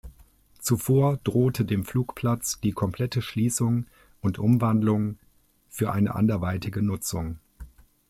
Zuvor 0.57 1.17
drohte 1.23 1.63
dem 1.63 1.85
Flugplatz 1.85 2.59
die 2.59 2.71
komplette 2.71 3.21
Schließung 3.21 3.85
und 4.19 4.39
Umwandlung 4.39 5.19
für 5.69 5.91
eine 5.91 6.15
anderweitige 6.15 6.81
Nutzung. 6.81 7.37